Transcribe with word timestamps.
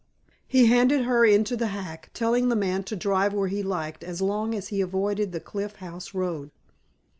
He 0.47 0.65
handed 0.65 1.03
her 1.03 1.23
into 1.23 1.55
the 1.55 1.67
hack, 1.67 2.09
telling 2.15 2.49
the 2.49 2.55
man 2.55 2.83
to 2.85 2.95
drive 2.95 3.35
where 3.35 3.49
he 3.49 3.61
liked 3.61 4.03
as 4.03 4.19
long 4.19 4.55
as 4.55 4.69
he 4.69 4.81
avoided 4.81 5.31
the 5.31 5.39
Cliff 5.39 5.75
House 5.75 6.15
Road. 6.15 6.49